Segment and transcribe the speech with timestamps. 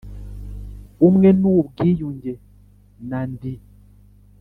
[0.99, 2.33] ubumwe n ubwiyunge
[3.09, 3.53] na Ndi